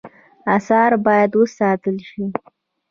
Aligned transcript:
آثار 0.55 0.91
باید 1.05 1.31
وساتل 1.39 1.97
شي 2.09 2.23